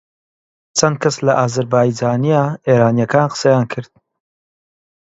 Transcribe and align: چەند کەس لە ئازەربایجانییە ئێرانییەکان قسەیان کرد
چەند 0.77 0.95
کەس 1.01 1.15
لە 1.25 1.33
ئازەربایجانییە 1.39 2.43
ئێرانییەکان 2.67 3.27
قسەیان 3.33 3.65
کرد 3.73 3.91